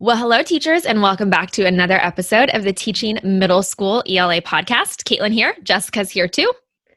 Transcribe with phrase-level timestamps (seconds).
[0.00, 4.42] Well, hello, teachers, and welcome back to another episode of the Teaching Middle School ELA
[4.42, 5.04] podcast.
[5.04, 6.52] Caitlin here, Jessica's here too.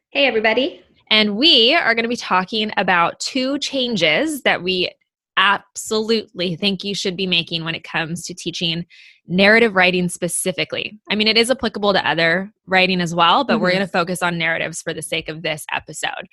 [0.09, 0.81] Hey, everybody.
[1.11, 4.89] And we are going to be talking about two changes that we
[5.37, 8.83] absolutely think you should be making when it comes to teaching
[9.27, 10.99] narrative writing specifically.
[11.07, 13.61] I mean, it is applicable to other writing as well, but mm-hmm.
[13.61, 16.27] we're going to focus on narratives for the sake of this episode.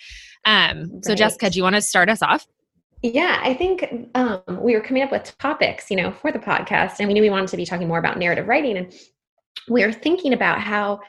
[0.46, 1.04] Um, right.
[1.04, 2.46] So, Jessica, do you want to start us off?
[3.04, 7.00] Yeah, I think um, we were coming up with topics, you know, for the podcast,
[7.00, 8.94] and we knew we wanted to be talking more about narrative writing, and
[9.68, 11.00] we were thinking about how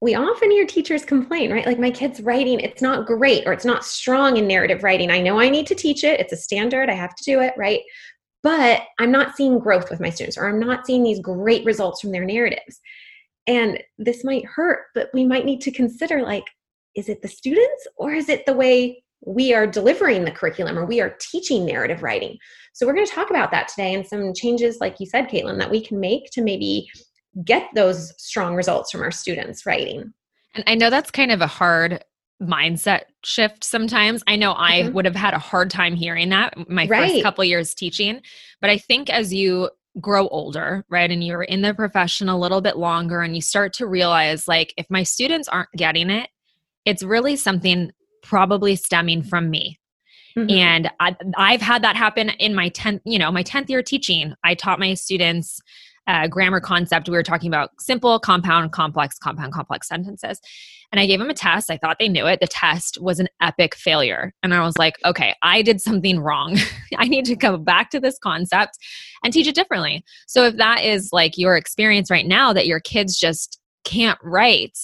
[0.00, 1.66] we often hear teachers complain, right?
[1.66, 5.12] Like my kid's writing, it's not great or it's not strong in narrative writing.
[5.12, 6.90] I know I need to teach it; it's a standard.
[6.90, 7.82] I have to do it, right?
[8.42, 12.00] But I'm not seeing growth with my students, or I'm not seeing these great results
[12.00, 12.80] from their narratives.
[13.46, 16.44] And this might hurt, but we might need to consider like,
[16.96, 20.84] is it the students or is it the way we are delivering the curriculum or
[20.84, 22.38] we are teaching narrative writing.
[22.72, 25.58] So we're going to talk about that today and some changes, like you said, Caitlin,
[25.58, 26.88] that we can make to maybe
[27.44, 30.12] get those strong results from our students writing.
[30.54, 32.04] And I know that's kind of a hard
[32.42, 34.22] mindset shift sometimes.
[34.26, 34.94] I know I mm-hmm.
[34.94, 37.10] would have had a hard time hearing that my right.
[37.10, 38.20] first couple years teaching,
[38.60, 42.60] but I think as you grow older, right, and you're in the profession a little
[42.60, 46.28] bit longer and you start to realize like if my students aren't getting it,
[46.84, 47.92] it's really something
[48.24, 49.78] probably stemming from me.
[50.36, 50.50] Mm-hmm.
[50.50, 54.34] And I, I've had that happen in my 10th, you know, my 10th year teaching.
[54.42, 55.60] I taught my students
[56.06, 57.08] uh, grammar concept.
[57.08, 60.40] We were talking about simple, compound, complex, compound, complex sentences.
[60.92, 61.70] And I gave them a test.
[61.70, 62.40] I thought they knew it.
[62.40, 64.32] The test was an epic failure.
[64.42, 66.58] And I was like, okay, I did something wrong.
[66.98, 68.78] I need to go back to this concept
[69.22, 70.04] and teach it differently.
[70.26, 74.78] So if that is like your experience right now that your kids just can't write,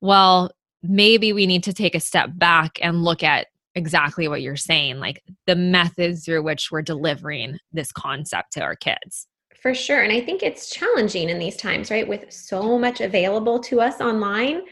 [0.00, 0.50] well,
[0.88, 4.98] maybe we need to take a step back and look at exactly what you're saying
[4.98, 9.28] like the methods through which we're delivering this concept to our kids.
[9.60, 10.02] For sure.
[10.02, 12.06] And i think it's challenging in these times right?
[12.06, 14.62] With so much available to us online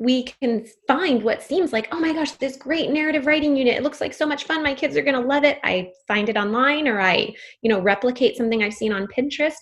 [0.00, 3.76] we can find what seems like oh my gosh this great narrative writing unit.
[3.76, 4.62] It looks like so much fun.
[4.62, 5.58] My kids are going to love it.
[5.64, 9.56] I find it online or i you know replicate something i've seen on pinterest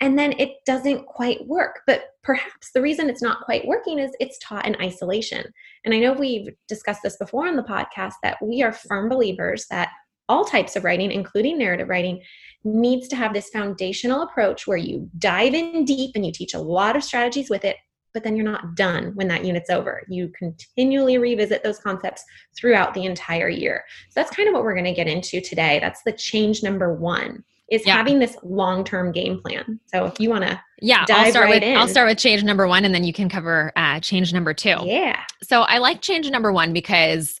[0.00, 1.80] and then it doesn't quite work.
[1.86, 5.44] But perhaps the reason it's not quite working is it's taught in isolation.
[5.84, 9.66] And I know we've discussed this before on the podcast that we are firm believers
[9.70, 9.90] that
[10.28, 12.20] all types of writing, including narrative writing,
[12.62, 16.58] needs to have this foundational approach where you dive in deep and you teach a
[16.58, 17.76] lot of strategies with it,
[18.12, 20.02] but then you're not done when that unit's over.
[20.08, 22.22] You continually revisit those concepts
[22.56, 23.84] throughout the entire year.
[24.10, 25.78] So that's kind of what we're going to get into today.
[25.80, 27.96] That's the change number one is yeah.
[27.96, 29.78] having this long-term game plan.
[29.86, 31.76] So if you want to yeah, I'll start right with in.
[31.76, 34.76] I'll start with change number one, and then you can cover uh, change number two.
[34.84, 35.20] Yeah.
[35.42, 37.40] So I like change number one because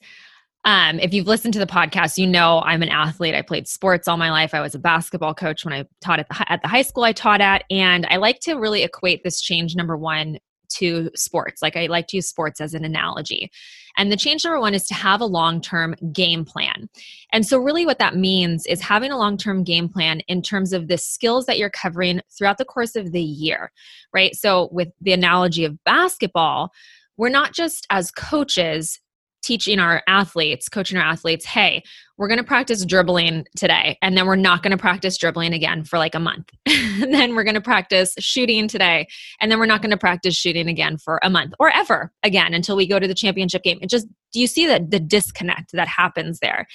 [0.64, 3.34] um, if you've listened to the podcast, you know I'm an athlete.
[3.34, 4.54] I played sports all my life.
[4.54, 7.12] I was a basketball coach when I taught at the, at the high school I
[7.12, 10.38] taught at, and I like to really equate this change number one
[10.70, 11.62] to sports.
[11.62, 13.50] Like I like to use sports as an analogy.
[13.96, 16.88] And the change number one is to have a long term game plan.
[17.32, 20.72] And so, really, what that means is having a long term game plan in terms
[20.72, 23.72] of the skills that you're covering throughout the course of the year,
[24.14, 24.34] right?
[24.36, 26.72] So, with the analogy of basketball,
[27.16, 29.00] we're not just as coaches
[29.48, 31.82] teaching our athletes, coaching our athletes, hey,
[32.18, 35.84] we're going to practice dribbling today, and then we're not going to practice dribbling again
[35.84, 36.50] for like a month.
[36.66, 39.08] then we're going to practice shooting today,
[39.40, 42.52] and then we're not going to practice shooting again for a month or ever again
[42.52, 43.78] until we go to the championship game.
[43.80, 46.66] It just, do you see that the disconnect that happens there?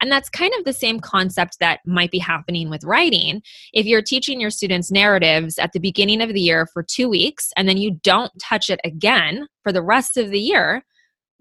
[0.00, 3.42] And that's kind of the same concept that might be happening with writing.
[3.74, 7.50] If you're teaching your students narratives at the beginning of the year for two weeks,
[7.58, 10.82] and then you don't touch it again for the rest of the year,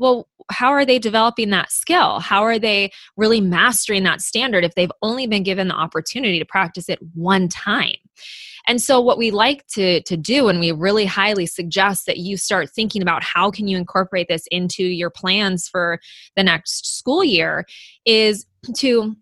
[0.01, 2.19] well, how are they developing that skill?
[2.19, 6.45] How are they really mastering that standard if they've only been given the opportunity to
[6.45, 7.93] practice it one time?
[8.65, 12.35] And so what we like to to do and we really highly suggest that you
[12.35, 15.99] start thinking about how can you incorporate this into your plans for
[16.35, 17.65] the next school year
[18.03, 18.47] is
[18.77, 19.15] to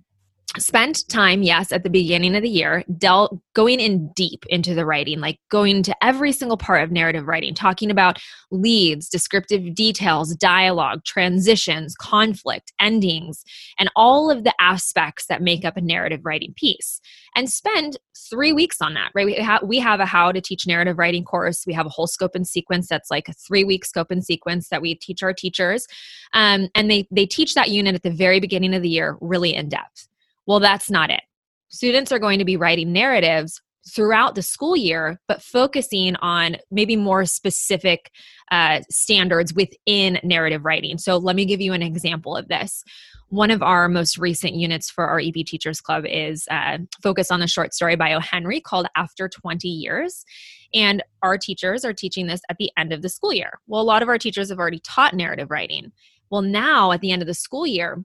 [0.59, 4.85] spent time yes at the beginning of the year del- going in deep into the
[4.85, 8.19] writing like going to every single part of narrative writing talking about
[8.51, 13.43] leads descriptive details dialogue transitions conflict endings
[13.77, 16.99] and all of the aspects that make up a narrative writing piece
[17.35, 17.97] and spend
[18.29, 19.25] three weeks on that right?
[19.25, 21.65] We, ha- we have a how to teach narrative writing course.
[21.65, 24.69] We have a whole scope and sequence that's like a three week scope and sequence
[24.69, 25.87] that we teach our teachers
[26.33, 29.55] um, and they they teach that unit at the very beginning of the year really
[29.55, 30.08] in depth
[30.49, 31.21] well, that's not it.
[31.67, 36.95] Students are going to be writing narratives throughout the school year, but focusing on maybe
[36.95, 38.09] more specific
[38.51, 40.97] uh, standards within narrative writing.
[40.97, 42.83] So, let me give you an example of this.
[43.27, 47.41] One of our most recent units for our EB Teachers Club is uh, focused on
[47.41, 48.19] the short story by O.
[48.19, 50.25] Henry called After 20 Years.
[50.73, 53.59] And our teachers are teaching this at the end of the school year.
[53.67, 55.91] Well, a lot of our teachers have already taught narrative writing.
[56.31, 58.03] Well, now at the end of the school year,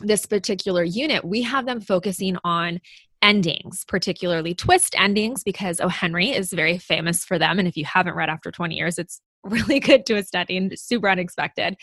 [0.00, 2.80] this particular unit, we have them focusing on
[3.22, 5.88] endings, particularly twist endings, because O.
[5.88, 7.58] Henry is very famous for them.
[7.58, 10.78] And if you haven't read After 20 Years, it's really good to a study and
[10.78, 11.76] super unexpected.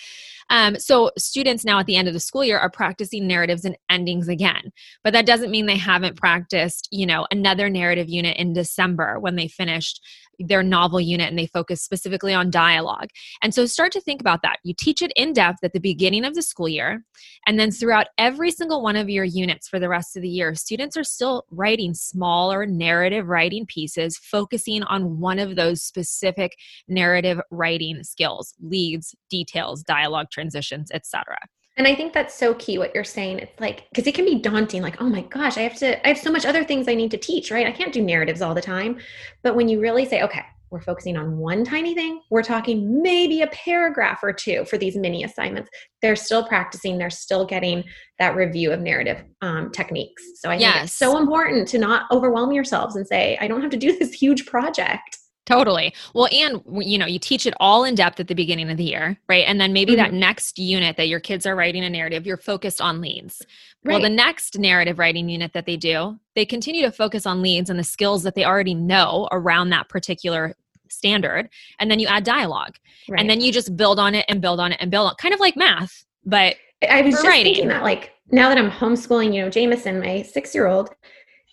[0.50, 3.78] Um, so students now at the end of the school year are practicing narratives and
[3.90, 4.72] endings again,
[5.04, 9.36] but that doesn't mean they haven't practiced, you know, another narrative unit in December when
[9.36, 10.02] they finished
[10.48, 13.10] their novel unit and they focus specifically on dialogue.
[13.42, 14.58] And so start to think about that.
[14.64, 17.04] You teach it in depth at the beginning of the school year,
[17.48, 20.56] and then throughout every single one of your units for the rest of the year,
[20.56, 27.40] students are still writing smaller narrative writing pieces, focusing on one of those specific narrative
[27.52, 31.38] writing skills, leads, details, dialogue transitions, etc.
[31.78, 33.40] And I think that's so key what you're saying.
[33.40, 36.10] It's like because it can be daunting like, "Oh my gosh, I have to I
[36.10, 37.68] have so much other things I need to teach, right?
[37.68, 39.00] I can't do narratives all the time."
[39.44, 42.22] But when you really say, "Okay, we're focusing on one tiny thing.
[42.30, 45.70] We're talking maybe a paragraph or two for these mini assignments.
[46.02, 46.98] They're still practicing.
[46.98, 47.84] They're still getting
[48.20, 50.24] that review of narrative um, techniques.
[50.36, 50.86] So I think yes.
[50.86, 54.14] it's so important to not overwhelm yourselves and say, I don't have to do this
[54.14, 55.18] huge project.
[55.52, 55.94] Totally.
[56.14, 58.84] Well, and you know, you teach it all in depth at the beginning of the
[58.84, 59.46] year, right?
[59.48, 60.02] And then maybe mm-hmm.
[60.02, 63.42] that next unit that your kids are writing a narrative, you're focused on leads.
[63.84, 63.94] Right.
[63.94, 67.70] Well, the next narrative writing unit that they do, they continue to focus on leads
[67.70, 70.56] and the skills that they already know around that particular
[70.90, 71.50] standard.
[71.80, 72.76] And then you add dialogue.
[73.10, 73.20] Right.
[73.20, 75.34] And then you just build on it and build on it and build on kind
[75.34, 76.56] of like math, but
[76.90, 77.54] I was just writing.
[77.54, 80.90] thinking that like now that I'm homeschooling, you know, Jameson, my six year old,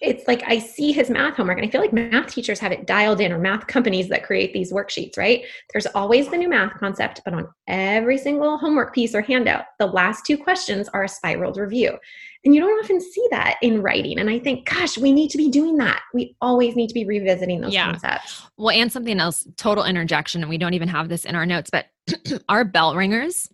[0.00, 2.86] it's like I see his math homework and I feel like math teachers have it
[2.86, 5.44] dialed in or math companies that create these worksheets, right?
[5.72, 9.86] There's always the new math concept, but on every single homework piece or handout, the
[9.86, 11.98] last two questions are a spiraled review.
[12.44, 14.20] And you don't often see that in writing.
[14.20, 16.00] And I think, gosh, we need to be doing that.
[16.14, 17.90] We always need to be revisiting those yeah.
[17.90, 18.42] concepts.
[18.56, 21.70] Well, and something else, total interjection, and we don't even have this in our notes,
[21.70, 21.86] but
[22.48, 23.48] our bell ringers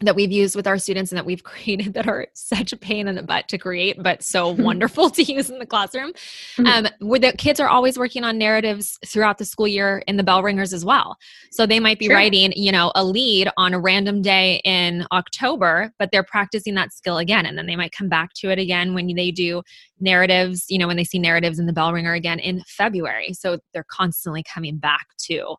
[0.00, 3.08] that we've used with our students and that we've created that are such a pain
[3.08, 6.12] in the butt to create, but so wonderful to use in the classroom.
[6.56, 6.66] Mm-hmm.
[6.66, 10.22] Um, where the kids are always working on narratives throughout the school year in the
[10.22, 11.16] bell ringers as well.
[11.50, 12.14] So they might be sure.
[12.14, 16.92] writing, you know, a lead on a random day in October, but they're practicing that
[16.92, 17.46] skill again.
[17.46, 19.62] And then they might come back to it again when they do
[20.00, 23.32] narratives, you know, when they see narratives in the bell ringer again in February.
[23.32, 25.56] So they're constantly coming back to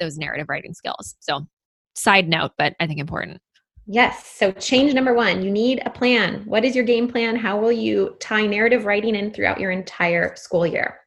[0.00, 1.16] those narrative writing skills.
[1.20, 1.46] So
[1.94, 3.40] side note, but I think important.
[3.86, 4.26] Yes.
[4.26, 6.42] So, change number one you need a plan.
[6.46, 7.36] What is your game plan?
[7.36, 11.00] How will you tie narrative writing in throughout your entire school year?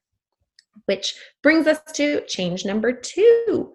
[0.85, 3.73] Which brings us to change number two.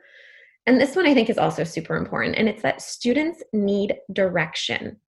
[0.67, 2.37] And this one I think is also super important.
[2.37, 4.99] And it's that students need direction.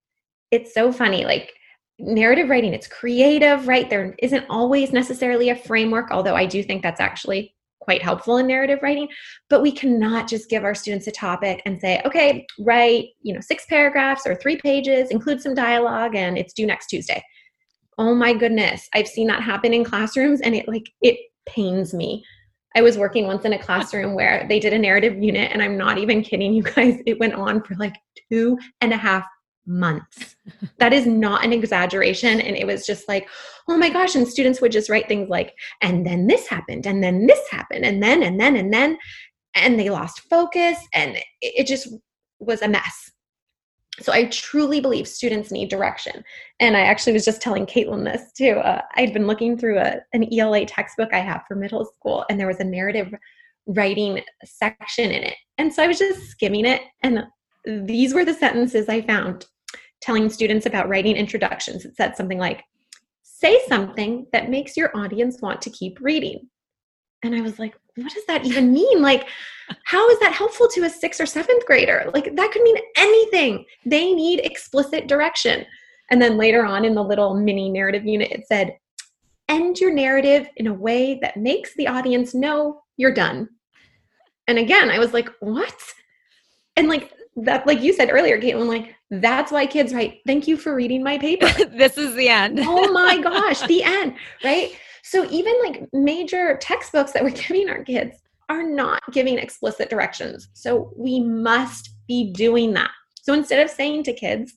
[0.51, 1.25] It's so funny.
[1.25, 1.53] Like,
[1.99, 3.89] narrative writing, it's creative, right?
[3.89, 8.47] There isn't always necessarily a framework, although I do think that's actually quite helpful in
[8.47, 9.09] narrative writing
[9.49, 13.41] but we cannot just give our students a topic and say okay write you know
[13.41, 17.23] six paragraphs or three pages include some dialogue and it's due next tuesday.
[17.99, 22.25] Oh my goodness i've seen that happen in classrooms and it like it pains me.
[22.77, 25.77] I was working once in a classroom where they did a narrative unit and i'm
[25.77, 27.97] not even kidding you guys it went on for like
[28.31, 29.25] two and a half
[29.67, 30.37] months.
[30.79, 32.41] that is not an exaggeration.
[32.41, 33.29] And it was just like,
[33.69, 34.15] oh my gosh.
[34.15, 37.85] And students would just write things like, and then this happened, and then this happened,
[37.85, 38.99] and then, and then, and then.
[39.55, 41.89] And they lost focus, and it just
[42.41, 43.13] was a mess.
[44.01, 46.25] So I truly believe students need direction.
[46.59, 48.55] And I actually was just telling Caitlin this too.
[48.55, 52.39] Uh, I'd been looking through a, an ELA textbook I have for middle school, and
[52.39, 53.15] there was a narrative
[53.67, 55.37] writing section in it.
[55.59, 57.25] And so I was just skimming it, and
[57.65, 59.47] these were the sentences I found
[60.05, 61.85] telling students about writing introductions.
[61.85, 62.63] It said something like,
[63.23, 66.49] say something that makes your audience want to keep reading.
[67.23, 69.01] And I was like, what does that even mean?
[69.01, 69.27] Like,
[69.85, 72.11] how is that helpful to a sixth or seventh grader?
[72.13, 73.65] Like, that could mean anything.
[73.87, 75.65] They need explicit direction.
[76.11, 78.77] And then later on in the little mini narrative unit, it said,
[79.49, 83.49] end your narrative in a way that makes the audience know you're done.
[84.49, 85.75] And again, I was like, what?
[86.77, 90.21] And like, that like you said earlier caitlin like that's why kids write.
[90.27, 91.47] Thank you for reading my paper.
[91.77, 92.61] This is the end.
[92.63, 94.77] Oh my gosh the end right?
[95.03, 100.49] So even like major textbooks that we're giving our kids are not giving explicit directions.
[100.53, 102.91] So we must be doing that.
[103.23, 104.55] So instead of saying to kids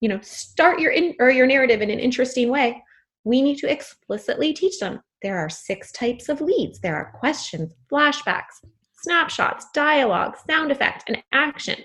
[0.00, 2.82] you know start your in or your narrative in an interesting way
[3.22, 6.80] we need to explicitly teach them there are six types of leads.
[6.80, 8.60] There are questions, flashbacks,
[9.00, 11.76] snapshots, dialogue, sound effect, and action.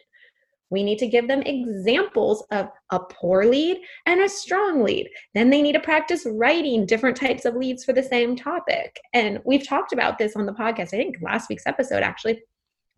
[0.70, 5.10] We need to give them examples of a poor lead and a strong lead.
[5.34, 9.00] Then they need to practice writing different types of leads for the same topic.
[9.14, 12.42] And we've talked about this on the podcast, I think last week's episode actually,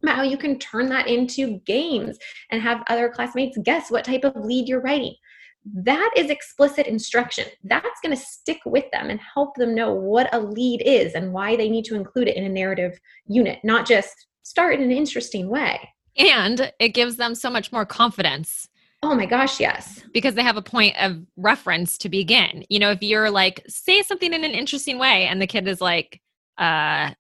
[0.04, 2.18] about how you can turn that into games
[2.50, 5.16] and have other classmates guess what type of lead you're writing.
[5.64, 7.46] That is explicit instruction.
[7.64, 11.32] That's going to stick with them and help them know what a lead is and
[11.32, 14.92] why they need to include it in a narrative unit, not just start in an
[14.92, 15.80] interesting way.
[16.18, 18.68] And it gives them so much more confidence.
[19.04, 20.02] Oh my gosh, yes.
[20.14, 22.64] Because they have a point of reference to begin.
[22.70, 25.82] You know, if you're like, say something in an interesting way, and the kid is
[25.82, 26.22] like,
[26.58, 27.12] uh,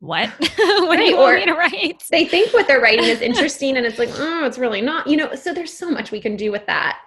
[0.00, 0.30] what?
[0.38, 0.96] what right.
[0.96, 2.02] do you want me to write?
[2.10, 5.06] They think what they're writing is interesting, and it's like, oh, it's really not.
[5.06, 7.00] You know, so there's so much we can do with that.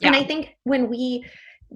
[0.00, 0.08] Yeah.
[0.08, 1.24] And I think when we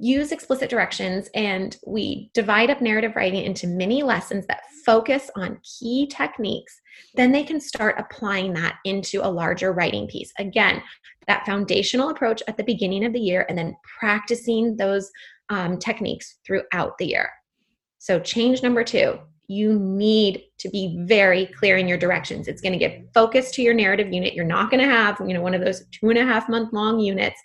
[0.01, 5.61] use explicit directions and we divide up narrative writing into mini lessons that focus on
[5.63, 6.81] key techniques,
[7.15, 10.33] then they can start applying that into a larger writing piece.
[10.39, 10.83] Again,
[11.27, 15.11] that foundational approach at the beginning of the year and then practicing those
[15.49, 17.31] um, techniques throughout the year.
[17.99, 22.49] So, change number two you need to be very clear in your directions.
[22.49, 24.35] It's going to get focused to your narrative unit.
[24.35, 26.73] You're not going to have, you know, one of those two and a half month
[26.73, 27.41] long units.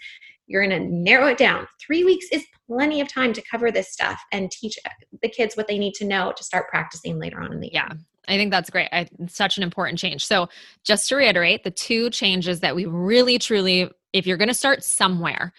[0.48, 1.68] You're going to narrow it down.
[1.80, 4.78] Three weeks is plenty of time to cover this stuff and teach
[5.22, 7.84] the kids what they need to know to start practicing later on in the year.
[7.90, 7.98] Yeah.
[8.28, 8.90] I think that's great.
[8.92, 10.26] I, such an important change.
[10.26, 10.48] So,
[10.84, 14.84] just to reiterate, the two changes that we really truly, if you're going to start
[14.84, 15.54] somewhere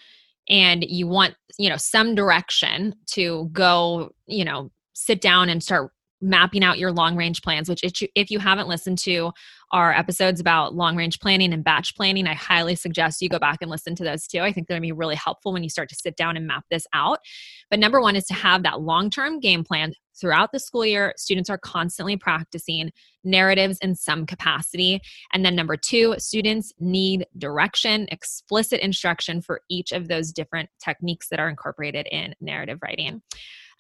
[0.49, 5.91] and you want, you know, some direction to go, you know, sit down and start
[6.23, 7.83] mapping out your long range plans which
[8.15, 9.33] if you haven't listened to
[9.73, 13.59] our episodes about long range planning and batch planning i highly suggest you go back
[13.61, 15.71] and listen to those too i think they're going to be really helpful when you
[15.71, 17.19] start to sit down and map this out.
[17.71, 21.15] But number one is to have that long term game plan throughout the school year.
[21.17, 22.93] Students are constantly practicing
[23.25, 25.01] narratives in some capacity.
[25.33, 31.29] And then number two students need direction explicit instruction for each of those different techniques
[31.29, 33.23] that are incorporated in narrative writing.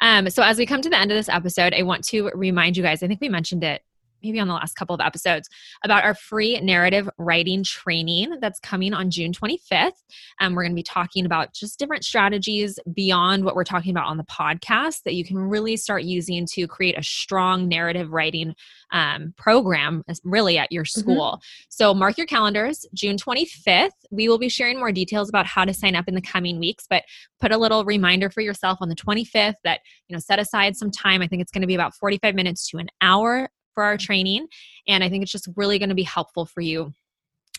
[0.00, 2.76] Um, so as we come to the end of this episode, I want to remind
[2.76, 3.82] you guys, I think we mentioned it
[4.22, 5.48] maybe on the last couple of episodes
[5.84, 9.92] about our free narrative writing training that's coming on June 25th.
[10.40, 14.06] Um, we're going to be talking about just different strategies beyond what we're talking about
[14.06, 18.54] on the podcast that you can really start using to create a strong narrative writing
[18.92, 21.00] um, program, really at your mm-hmm.
[21.00, 21.32] school.
[21.32, 21.66] Mm-hmm.
[21.68, 23.90] So mark your calendars, June 25th.
[24.10, 26.86] We will be sharing more details about how to sign up in the coming weeks,
[26.88, 27.04] but
[27.40, 30.90] put a little reminder for yourself on the 25th that, you know, set aside some
[30.90, 31.22] time.
[31.22, 34.46] I think it's going to be about 45 minutes to an hour for our training.
[34.86, 36.92] And I think it's just really going to be helpful for you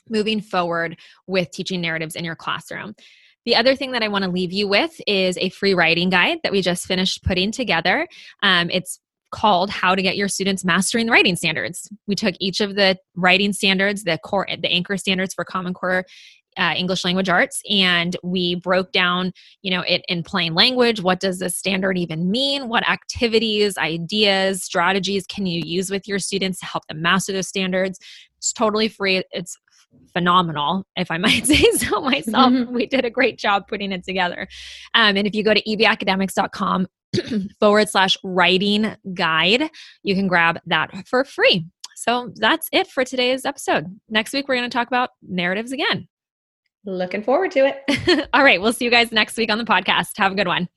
[0.10, 2.96] moving forward with teaching narratives in your classroom.
[3.46, 6.40] The other thing that I want to leave you with is a free writing guide
[6.44, 8.08] that we just finished putting together.
[8.42, 9.00] Um, it's
[9.32, 11.90] called How to Get Your Students Mastering the Writing Standards.
[12.08, 16.06] We took each of the writing standards, the core, the anchor standards for Common Core
[16.58, 19.32] uh, English language arts, and we broke down,
[19.62, 21.02] you know, it in plain language.
[21.02, 22.70] What does this standard even mean?
[22.70, 27.48] What activities, ideas, strategies can you use with your students to help them master those
[27.48, 28.00] standards?
[28.38, 29.24] It's totally free.
[29.32, 29.58] It's
[30.14, 32.52] phenomenal, if I might say so myself.
[32.52, 32.74] Mm-hmm.
[32.74, 34.48] We did a great job putting it together.
[34.94, 36.88] Um, and if you go to ebacademics.com
[37.60, 39.70] forward slash writing guide,
[40.04, 41.68] you can grab that for free.
[41.96, 43.86] So that's it for today's episode.
[44.10, 46.08] Next week, we're going to talk about narratives again.
[46.86, 48.30] Looking forward to it.
[48.34, 48.62] All right.
[48.62, 50.18] We'll see you guys next week on the podcast.
[50.18, 50.68] Have a good one.